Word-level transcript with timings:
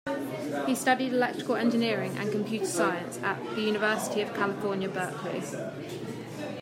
He 0.65 0.73
studied 0.73 1.13
electrical 1.13 1.55
engineering 1.57 2.17
and 2.17 2.31
computer 2.31 2.65
science 2.65 3.19
at 3.21 3.37
the 3.55 3.61
University 3.61 4.21
of 4.21 4.33
California, 4.33 4.89
Berkeley. 4.89 5.43